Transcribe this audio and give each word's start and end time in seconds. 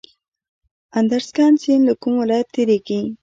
ادرسکن 0.99 1.53
سیند 1.61 1.83
له 1.87 1.93
کوم 2.01 2.13
ولایت 2.21 2.47
تیریږي؟ 2.55 2.99